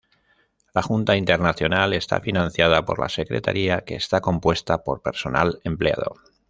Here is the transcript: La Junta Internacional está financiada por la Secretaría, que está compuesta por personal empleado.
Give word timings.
La 0.73 0.81
Junta 0.81 1.15
Internacional 1.15 1.93
está 1.93 2.21
financiada 2.21 2.83
por 2.85 2.97
la 2.97 3.07
Secretaría, 3.07 3.81
que 3.85 3.93
está 3.95 4.19
compuesta 4.19 4.83
por 4.83 5.03
personal 5.03 5.59
empleado. 5.63 6.15